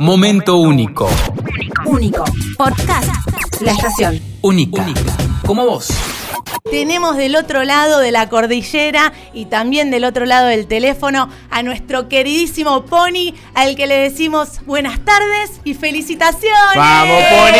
[0.00, 1.10] Momento único.
[1.84, 2.24] Único.
[2.56, 3.10] Podcast.
[3.60, 4.20] La estación.
[4.42, 4.86] Única.
[5.44, 5.92] Como vos.
[6.70, 11.62] Tenemos del otro lado de la cordillera y también del otro lado del teléfono a
[11.64, 16.76] nuestro queridísimo Pony, al que le decimos buenas tardes y felicitaciones.
[16.76, 17.52] ¡Vamos, Pony!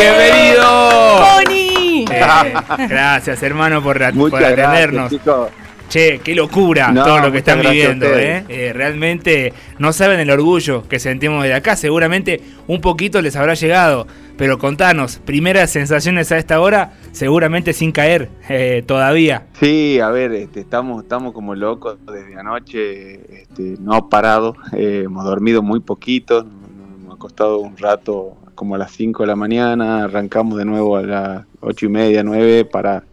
[0.00, 1.18] ¡Bienvenido!
[1.18, 2.04] ¡Pony!
[2.10, 5.10] Eh, gracias, hermano, por, atendernos.
[5.10, 5.63] gracias, chicos.
[5.88, 8.44] Che, qué locura No, todo lo que están viviendo, ¿eh?
[8.48, 11.76] Eh, Realmente no saben el orgullo que sentimos de acá.
[11.76, 14.06] Seguramente un poquito les habrá llegado.
[14.36, 19.46] Pero contanos, primeras sensaciones a esta hora, seguramente sin caer eh, todavía.
[19.60, 25.02] Sí, a ver, este, estamos, estamos como locos desde anoche, este, no ha parado, eh,
[25.04, 29.36] hemos dormido muy poquito, nos hemos acostado un rato como a las 5 de la
[29.36, 33.04] mañana, arrancamos de nuevo a las 8 y media, 9 para,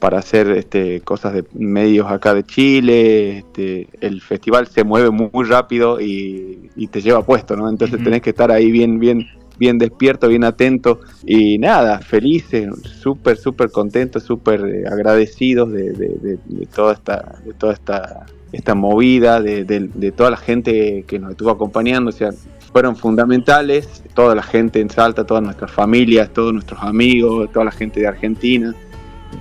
[0.00, 5.28] para hacer este, cosas de medios acá de Chile, este, el festival se mueve muy,
[5.32, 7.68] muy rápido y, y te lleva puesto, ¿no?
[7.68, 9.28] Entonces tenés que estar ahí bien, bien,
[9.58, 12.68] bien despierto, bien atento y nada, felices,
[13.02, 18.24] súper, súper contentos, súper eh, agradecidos de, de- de- de toda esta, de toda esta,
[18.52, 22.30] esta movida, de, de- de toda la gente que nos estuvo acompañando, o sea,
[22.72, 27.70] fueron fundamentales, toda la gente en Salta, todas nuestras familias, todos nuestros amigos, toda la
[27.72, 28.74] gente de Argentina,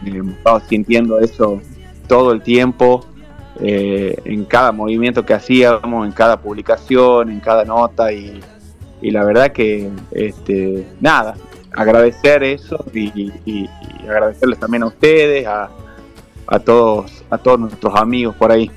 [0.06, 1.62] hemos estado sintiendo eso
[2.08, 3.06] todo el tiempo.
[3.62, 8.40] eh, en cada movimiento que hacíamos, en cada publicación, en cada nota y,
[9.02, 11.36] y la verdad que este nada
[11.74, 13.70] agradecer eso y, y- y
[14.08, 15.70] agradecerles también a ustedes a,
[16.48, 18.72] a todos a todos nuestros amigos por ahí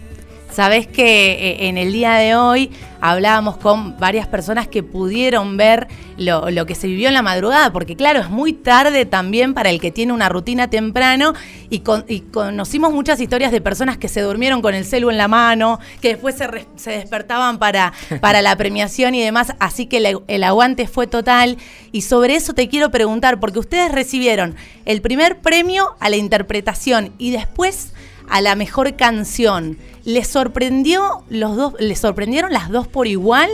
[0.53, 5.89] Sabés que eh, en el día de hoy hablábamos con varias personas que pudieron ver
[6.19, 9.81] lo, que se vivió en la madrugada, porque claro, es muy tarde también para el
[9.81, 11.33] que tiene una rutina temprano
[11.71, 15.17] y, con- y conocimos muchas historias de personas que se durmieron con el celu en
[15.17, 20.45] la mano, que después se, despertaban para, para la premiación y demás, así que el
[20.45, 21.57] aguante fue total.
[21.91, 27.13] Y sobre eso te quiero preguntar, porque ustedes recibieron el primer premio a la interpretación
[27.19, 27.93] y después
[28.33, 29.77] a la mejor canción.
[30.05, 33.49] ¿Les sorprendió los dos, les sorprendieron las dos por igual?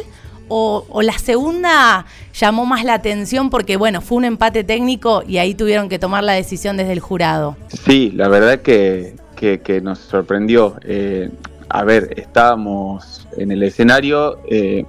[0.50, 5.54] O, la segunda llamó más la atención porque, bueno, fue un empate técnico y ahí
[5.54, 7.56] tuvieron que tomar la decisión desde el jurado.
[7.84, 11.28] sí la verdad que, que- que nos sorprendió Eh,
[11.68, 14.86] a ver estábamos en el escenario eh,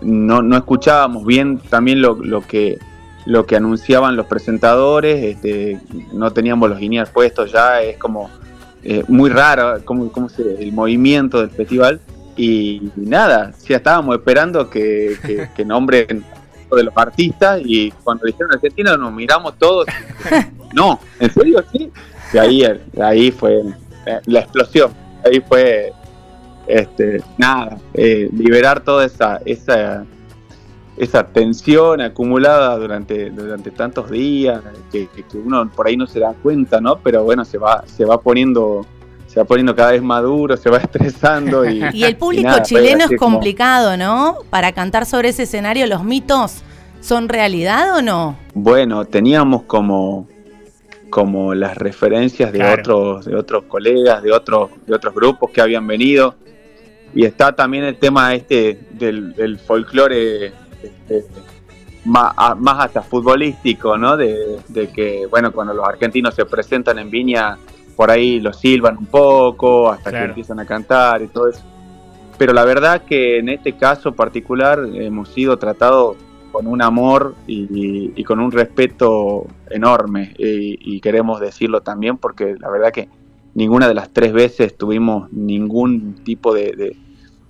[0.00, 2.78] no, no escuchábamos bien también lo, lo que
[3.26, 5.80] lo que anunciaban los presentadores este,
[6.12, 8.28] no teníamos los guineas puestos ya es como
[8.88, 12.00] eh, muy raro como, como se- el movimiento del festival.
[12.36, 16.24] Y, nada, ya estábamos esperando que, que, que nombren
[16.70, 19.86] de los artistas y cuando dijeron Argentina nos miramos todos.
[20.74, 21.90] No, ¿en serio sí?
[22.34, 22.62] y ahí,
[23.00, 23.62] ahí fue
[24.04, 24.90] eh, la explosión.
[25.24, 25.90] Ahí fue
[26.66, 30.04] este nada eh, liberar toda esa esa
[30.96, 36.20] esa tensión acumulada durante durante tantos días que, que- que uno por ahí no se
[36.20, 38.86] da cuenta no pero bueno se va se va poniendo
[39.26, 42.62] se va poniendo cada vez más duro se va estresando y, Y el público nada,
[42.62, 44.38] chileno es como- complicado, ¿no?
[44.48, 46.62] Para cantar sobre ese escenario, ¿los mitos
[47.00, 48.38] son realidad o no?
[48.54, 50.26] Bueno, teníamos como
[51.10, 52.80] como las referencias de Claro.
[52.80, 56.34] otros de otros colegas, de otros de otros grupos que habían venido
[57.14, 60.52] y está también el tema este del, del folclore
[61.08, 61.24] este,
[62.04, 64.16] más, más hasta futbolístico, ¿no?
[64.16, 67.56] De, de que bueno cuando los argentinos se presentan en Viña
[67.96, 70.26] por ahí los silban un poco hasta Claro.
[70.26, 71.62] que empiezan a cantar y todo eso.
[72.38, 76.16] Pero la verdad que en este caso particular hemos sido tratados
[76.52, 82.54] con un amor y, y con un respeto enorme y, y queremos decirlo también porque
[82.58, 83.08] la verdad que
[83.54, 86.96] ninguna de las tres veces tuvimos ningún tipo de, de-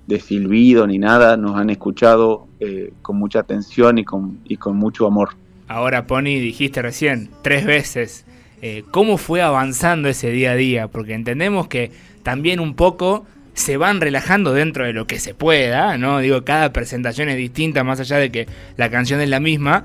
[0.06, 4.76] de silbido ni nada, nos han escuchado eh, con mucha atención y con, y con
[4.76, 5.30] mucho amor.
[5.68, 8.24] Ahora, Pony, dijiste recién, tres veces.
[8.62, 10.88] eh, ¿Cómo fue avanzando ese día a día?
[10.88, 11.90] Porque entendemos que
[12.22, 16.18] también un poco se van relajando dentro de lo que se pueda, ¿no?
[16.18, 18.46] Digo, cada presentación es distinta, más allá de que
[18.76, 19.84] la canción es la misma,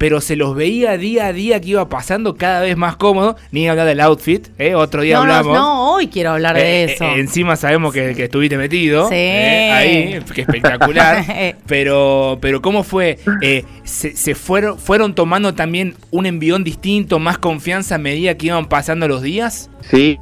[0.00, 3.68] pero se los veía día a día que iba pasando cada vez más cómodo, ni
[3.68, 4.74] hablar del outfit, ¿eh?
[4.74, 5.58] Otro día No, no, hablamos.
[5.58, 7.04] no, hoy quiero hablar de Eh, eso.
[7.04, 9.08] eh, encima sabemos que, que estuviste metido.
[9.10, 9.14] Sí.
[9.14, 11.22] eh, ahí, que espectacular.
[11.66, 13.18] pero, pero ¿cómo fue?
[13.42, 18.46] Eh, se, se fueron, ¿Fueron tomando también un envión distinto, más confianza a medida que
[18.46, 19.68] iban pasando los días?
[19.82, 20.18] Sí,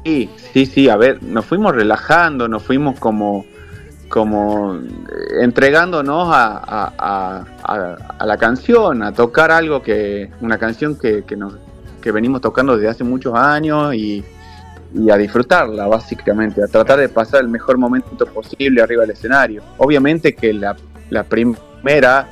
[0.53, 3.45] sí, sí, a ver, nos fuimos relajando, nos fuimos como,
[4.09, 4.79] como eh,
[5.41, 7.45] entregándonos a,
[8.25, 11.53] la canción, a tocar algo que, una canción que, que, nos,
[12.01, 14.23] que venimos tocando desde hace muchos años y,
[14.93, 19.61] y a disfrutarla básicamente, a tratar de pasar el mejor momento posible arriba del escenario.
[19.77, 20.75] Obviamente que la,
[21.09, 22.27] la primera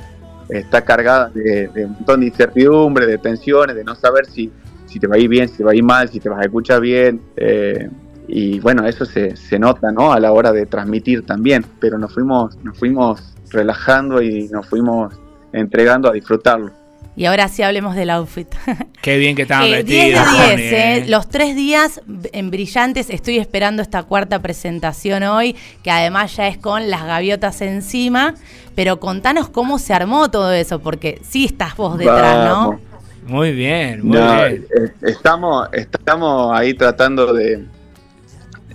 [0.48, 4.50] está cargada de, de un montón de incertidumbre, de tensiones, de no saber si,
[4.86, 6.40] si te va a ir bien, si te va a ir mal, si te vas
[6.40, 7.20] a escuchar bien.
[7.36, 7.88] eh,
[8.28, 10.12] y bueno, eso se, se nota, ¿no?
[10.12, 11.64] A la hora de transmitir también.
[11.80, 15.14] Pero nos fuimos, nos fuimos relajando y nos fuimos
[15.52, 16.70] entregando a disfrutarlo.
[17.16, 18.46] Y ahora sí hablemos del outfit.
[19.02, 20.30] Qué bien que estaban Eh, 10 de vestidos.
[20.30, 20.96] 10, Connie, eh.
[20.98, 21.04] eh.
[21.08, 22.00] Los tres días
[22.32, 23.10] en brillantes.
[23.10, 28.34] Estoy esperando esta cuarta presentación hoy, que además ya es con las gaviotas encima.
[28.76, 32.76] Pero contanos cómo se armó todo eso, porque sí estás vos detrás, Vamos.
[32.76, 32.88] ¿no?
[33.34, 34.64] Muy bien, muy No, bien.
[34.78, 37.64] eh, estamos, estamos ahí tratando de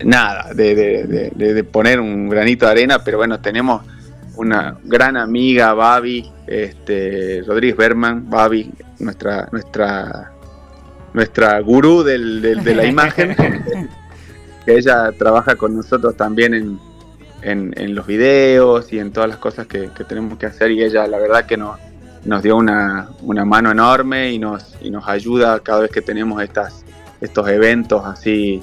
[0.03, 3.83] nada, de, de- de- de- de poner un granito de arena, pero bueno, tenemos
[4.35, 10.31] una gran amiga, Babi, este, Rodríguez Berman, Babi, nuestra, nuestra,
[11.13, 13.35] nuestra gurú del- del- de la imagen,
[14.65, 16.79] que ella trabaja con nosotros también en,
[17.43, 20.81] en- en los videos y en todas las cosas que, que tenemos que hacer y
[20.83, 21.77] ella la verdad que nos,
[22.25, 26.41] nos dio una, una mano enorme y nos, y nos ayuda cada vez que tenemos
[26.41, 26.83] estas,
[27.21, 28.61] estos eventos así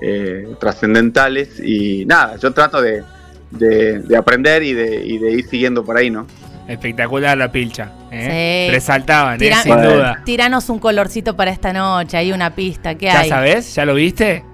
[0.00, 3.02] eh, trascendentales y nada, yo trato de,
[3.50, 6.26] de- de aprender y de, y de ir siguiendo por ahí, ¿no?
[6.68, 7.90] Espectacular la pilcha.
[8.10, 8.66] ¿eh?
[8.68, 8.74] Sí.
[8.74, 9.52] Resaltaban, ¿eh?
[9.62, 10.22] Sin duda.
[10.24, 13.28] Tiranos un colorcito para esta noche, hay una pista, ¿qué ¿Ya hay?
[13.30, 13.74] sabes?
[13.74, 14.44] ¿Ya lo viste?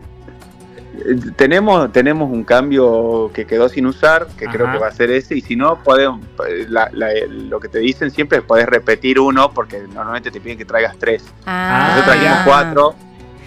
[1.37, 5.37] Tenemos, tenemos un cambio que quedó sin usar, que creo que va a ser ese,
[5.37, 6.21] y si no, podemos,
[6.69, 10.57] la- la- lo que te dicen siempre es podés repetir uno, porque normalmente te piden
[10.57, 11.25] que traigas tres.
[11.47, 12.45] Ah, Nosotros trajimos ya.
[12.45, 12.95] cuatro,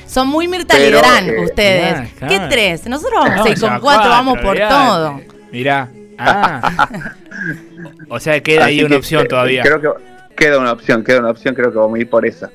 [0.08, 2.00] Son muy Mirta Pero, Legrand eh, ustedes.
[2.00, 2.34] mirá, claro.
[2.34, 2.86] ¿Qué tres?
[2.88, 5.22] Nosotros vamos ir con cuatro, vamos por todo.
[5.52, 5.90] Mirá.
[6.18, 6.88] Ah.
[8.10, 9.64] o sea, queda ahí una que, opción eh, todavía.
[9.64, 9.90] Creo que
[10.36, 12.50] queda una opción, queda una opción, creo que vamos a ir por esa.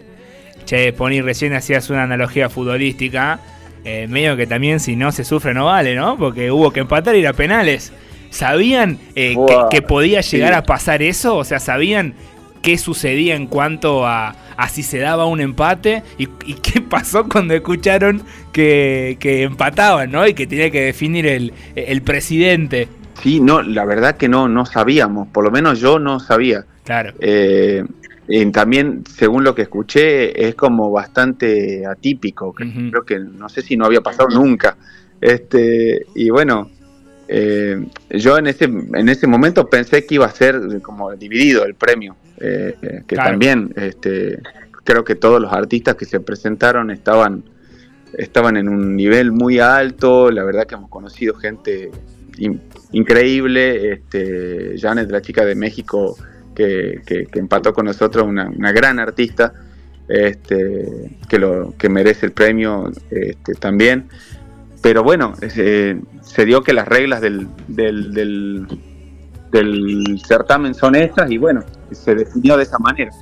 [0.64, 3.38] Che, Pony, recién hacías una analogía futbolística.
[3.84, 6.16] eh, medio que también si no se sufre no vale, ¿no?
[6.16, 7.92] Porque hubo que empatar y ir a penales.
[8.30, 9.36] ¿Sabían eh,
[9.70, 10.58] que, podía llegar sí.
[10.58, 11.36] a pasar eso?
[11.36, 12.14] O sea, ¿sabían
[12.62, 16.02] qué sucedía en cuanto a, a si se daba un empate?
[16.16, 18.22] ¿Y, y qué pasó cuando escucharon
[18.52, 20.26] que, que empataban, ¿no?
[20.26, 22.88] Y que tenía que definir el, el presidente.
[23.22, 26.64] Sí, no, la verdad que no, no sabíamos, por lo menos yo no sabía.
[26.84, 27.12] Claro.
[27.20, 27.84] Eh,
[28.28, 32.54] y también, según lo que escuché, es como bastante atípico.
[32.54, 32.64] que.
[32.90, 34.76] Creo que no sé si no había pasado nunca.
[35.20, 36.70] Este, y bueno,
[37.34, 41.74] eh, yo en ese, en ese momento pensé que iba a ser como dividido el
[41.74, 42.14] premio.
[42.38, 43.30] eh, eh, que Claro.
[43.30, 44.38] también este,
[44.84, 47.44] creo que todos los artistas que se presentaron estaban,
[48.18, 50.30] estaban en un nivel muy alto.
[50.30, 51.90] La verdad que hemos conocido gente
[52.38, 52.60] in-
[52.92, 53.92] increíble.
[53.92, 56.16] Este, Janet, la chica de México,
[56.54, 59.54] que, que- que empató con nosotros, una, una gran artista,
[60.08, 64.08] este, que, lo, que merece el premio este, también.
[64.82, 68.66] Pero bueno, eh, se dio que las reglas del, del, del,
[69.52, 71.62] del certamen son estas y bueno,
[71.92, 73.12] se definió de esa manera.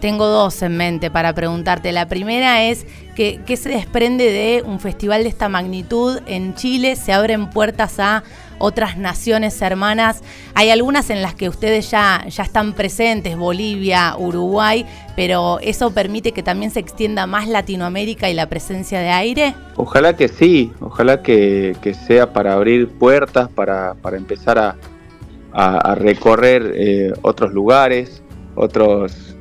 [0.00, 1.92] Tengo dos en mente para preguntarte.
[1.92, 2.84] La primera es
[3.14, 6.96] que, ¿qué se desprende de un festival de esta magnitud en Chile?
[6.96, 8.24] Se abren puertas a
[8.62, 10.22] otras naciones hermanas.
[10.54, 14.86] Hay algunas en las que ustedes ya, ya están presentes, Bolivia, Uruguay,
[15.16, 19.54] pero ¿eso permite que también se extienda más Latinoamérica y la presencia de aire?
[19.76, 21.76] Ojalá que sí, ojalá que,
[22.06, 24.76] sea para abrir puertas, para, para empezar a,
[25.96, 28.22] recorrer eh, otros lugares,
[28.54, 29.36] otros,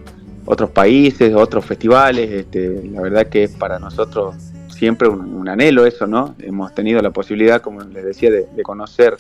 [0.45, 2.29] otros países, otros festivales.
[2.31, 4.50] Este, la verdad que para nosotros
[4.81, 6.33] siempre un, un anhelo eso, ¿no?
[6.39, 9.15] Hemos tenido la posibilidad, como les decía, de, de conocer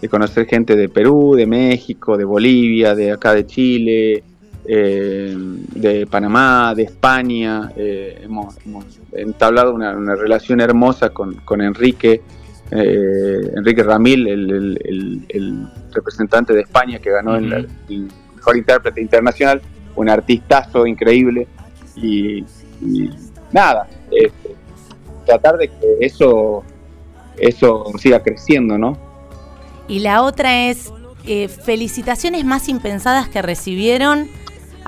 [0.00, 4.22] de conocer gente de Perú, de México, de Bolivia, de acá de Chile,
[4.66, 5.34] eh,
[5.84, 7.70] de Panamá, de España.
[7.76, 12.20] eh, hemos, hemos entablado una, una relación hermosa con, con Enrique,
[12.70, 17.68] eh, Enrique Ramil, el, el- el- el representante de España que ganó el,
[18.34, 19.60] mejor intérprete internacional,
[19.94, 21.46] un artistazo increíble.
[21.96, 22.44] Y,
[22.82, 23.10] y
[23.52, 24.45] nada, este,
[25.26, 26.62] tratar de que eso,
[27.36, 28.96] eso siga creciendo, ¿no?
[29.88, 30.90] Y la otra es
[31.26, 34.28] eh, felicitaciones más impensadas que recibieron.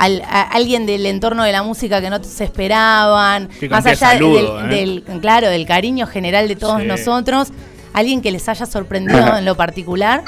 [0.00, 3.96] al- a alguien del entorno de la música que no se esperaban, Sí, más allá
[3.96, 4.76] saludo, del, ¿eh?
[4.76, 6.86] del- claro, del cariño general de todos Sí.
[6.86, 7.48] nosotros,
[7.92, 10.22] alguien que les haya sorprendido en lo particular.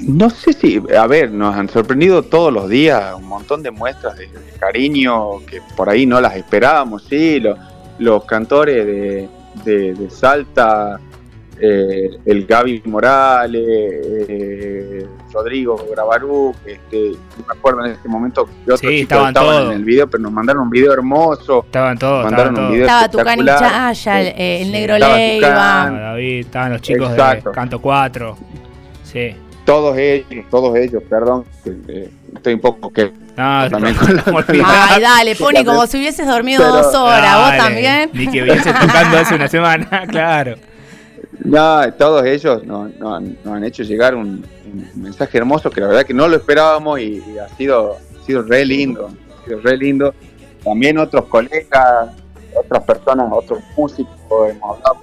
[0.00, 4.16] No sé si, a ver, nos han sorprendido todos los días un montón de muestras
[4.18, 7.56] de, de cariño que por ahí no las esperábamos, sí, lo-
[7.98, 9.28] los cantores de,
[9.64, 10.98] de- de Salta,
[11.60, 13.62] eh, el Gaby Morales,
[14.28, 19.28] eh, Rodrigo Grabarú, este, no me acuerdo en este momento que otros Sí, chicos estaban
[19.28, 19.70] estaban todos.
[19.70, 22.70] en el video, pero nos mandaron un video hermoso, Estaban todos, mandaron estaban un todos.
[22.72, 23.94] video Estaba Tucán espectacular.
[23.94, 24.26] Chaya, el,
[24.60, 24.72] el Sí.
[24.72, 25.48] negro Leiva.
[25.90, 27.48] David, estaban los chicos Exacto.
[27.50, 28.36] de Canto 4.
[29.04, 29.36] Sí.
[29.64, 31.44] Todos ellos, todos ellos, perdón,
[31.88, 34.22] eh, estoy un poco que No, También no, con la-
[34.62, 34.66] no.
[34.66, 37.36] Ay, dale, Pony, como si hubieses dormido Pero- dos horas.
[37.36, 38.10] ¿Vos también?
[38.12, 40.56] Ni que hubiese tocando hace una semana, claro.
[41.44, 45.80] No, todos ellos nos, nos han- nos han hecho llegar un, un mensaje hermoso que
[45.80, 49.44] la verdad que no lo esperábamos y, y ha sido ha sido re lindo, ha
[49.44, 50.14] sido re lindo.
[50.62, 52.08] También otros colegas,
[52.54, 55.00] otras personas, otros músicos, hemos hablado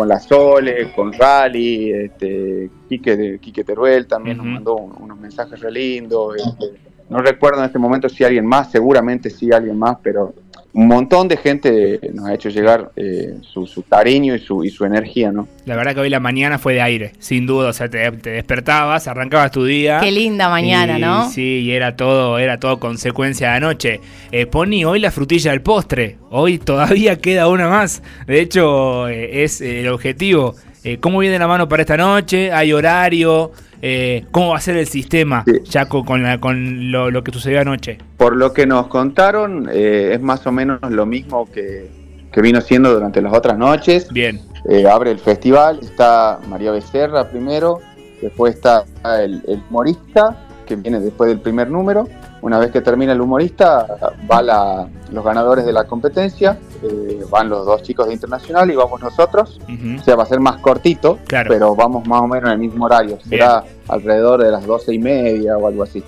[0.00, 5.18] con, la Sole, con Rally, este, Quique, de, Quique Teruel también nos mandó un- unos
[5.18, 6.36] mensajes re lindos.
[6.36, 6.80] este,
[7.10, 10.32] no recuerdo en este momento si alguien más, seguramente sí alguien más, pero
[10.72, 14.70] un montón de gente nos ha hecho llegar eh, su, su cariño y su, y
[14.70, 15.48] su energía, ¿no?
[15.64, 17.70] La verdad que hoy la mañana fue de aire, sin duda.
[17.70, 20.00] O sea, te, te despertabas, arrancabas tu día.
[20.00, 21.30] Qué linda mañana, y, ¿no?
[21.30, 24.00] Sí, y era todo, era todo consecuencia de anoche.
[24.30, 26.18] Eh, Pony, hoy la frutilla del postre.
[26.30, 28.02] Hoy todavía queda una más.
[28.26, 30.54] De hecho, eh, es eh, el objetivo.
[30.82, 32.52] Eh, ¿Cómo viene la mano para esta noche?
[32.52, 33.52] ¿Hay horario?
[33.82, 35.60] Eh, ¿Cómo va a ser el sistema Sí.
[35.64, 37.98] ya con, con la- con lo, lo que sucedió anoche?
[38.16, 41.88] Por lo que nos contaron, eh, es más o menos lo mismo que,
[42.32, 44.08] que vino siendo durante las otras noches.
[44.12, 47.78] Bien, Eh, abre el festival, está María Becerra primero,
[48.20, 48.84] después está
[49.24, 52.06] el, el humorista, que viene después del primer número.
[52.42, 53.86] Una vez que termina el humorista,
[54.30, 58.76] va la- los ganadores de la competencia, eh, van los dos chicos de Internacional y
[58.76, 59.60] vamos nosotros.
[59.98, 61.50] O sea, va a ser más cortito, Claro.
[61.50, 63.18] pero vamos más o menos en el mismo horario.
[63.28, 66.02] Será alrededor de las doce y media o algo así.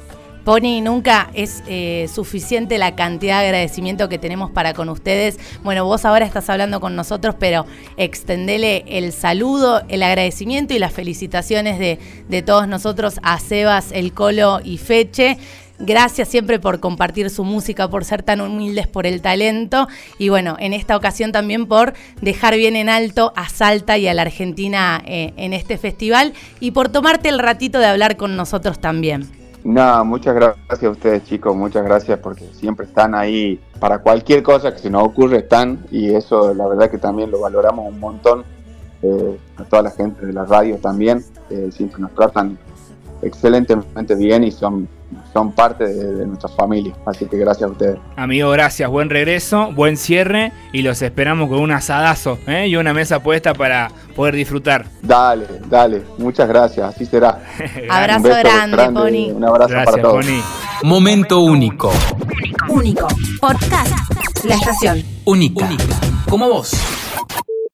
[0.44, 5.38] Pony, nunca es eh, suficiente la cantidad de agradecimiento que tenemos para con ustedes.
[5.62, 7.64] Bueno, vos ahora estás hablando con nosotros, pero
[7.96, 14.12] extendele el saludo, el agradecimiento y las felicitaciones de, de todos nosotros a Sebas, El
[14.12, 15.38] Colo y Feche.
[15.84, 20.54] Gracias siempre por compartir su música, por ser tan humildes por el talento y bueno,
[20.60, 25.02] en esta ocasión también por dejar bien en alto a Salta y a la Argentina
[25.04, 29.28] eh, en este festival y por tomarte el ratito de hablar con nosotros también.
[29.64, 34.72] No, muchas gracias a ustedes chicos, muchas gracias porque siempre están ahí para cualquier cosa
[34.72, 38.44] que se nos ocurre, están y eso la verdad que también lo valoramos un montón.
[39.02, 42.56] eh, a toda la gente de la radio también, eh, siempre nos tratan
[43.22, 44.88] excelentemente bien y son,
[45.32, 47.98] son parte de, de nuestra familia, así que gracias a ustedes.
[48.16, 48.90] Amigo, gracias.
[48.90, 52.68] Buen regreso, buen cierre y los esperamos con un asadazo ¿eh?
[52.68, 54.86] y una mesa puesta para poder disfrutar.
[55.02, 57.40] Dale, dale, muchas gracias, así será.
[57.88, 59.36] Abrazo Un beso grande, Pony.
[59.36, 60.24] Un abrazo Gracias, para todos.
[60.26, 60.42] Pony.
[60.82, 61.92] Momento único.
[62.68, 63.06] Único.
[63.40, 63.92] Podcast.
[64.44, 65.02] La estación.
[65.24, 65.68] Única.
[66.28, 66.72] Como vos.